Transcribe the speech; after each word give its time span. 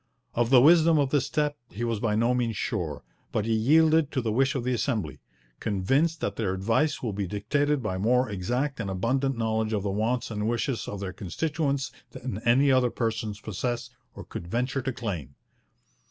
Of 0.33 0.49
the 0.49 0.61
wisdom 0.63 0.97
of 0.97 1.11
this 1.11 1.27
step 1.27 1.57
he 1.69 1.83
was 1.83 1.99
by 1.99 2.15
no 2.15 2.33
means 2.33 2.57
sure, 2.57 3.03
but 3.31 3.45
he 3.45 3.53
yielded 3.53 4.09
to 4.13 4.21
the 4.23 4.31
wish 4.31 4.55
of 4.55 4.63
the 4.63 4.73
Assembly, 4.73 5.19
'convinced 5.59 6.21
that 6.21 6.37
their 6.37 6.55
advice 6.55 7.03
will 7.03 7.13
be 7.13 7.27
dictated 7.27 7.83
by 7.83 7.99
more 7.99 8.27
exact 8.27 8.79
and 8.79 8.89
abundant 8.89 9.37
knowledge 9.37 9.73
of 9.73 9.83
the 9.83 9.91
wants 9.91 10.31
and 10.31 10.49
wishes 10.49 10.87
of 10.87 11.01
their 11.01 11.13
constituents 11.13 11.91
than 12.13 12.41
any 12.45 12.71
other 12.71 12.89
persons 12.89 13.39
possess 13.39 13.91
or 14.15 14.23
could 14.23 14.47
venture 14.47 14.81
to 14.81 14.91
claim.' 14.91 15.35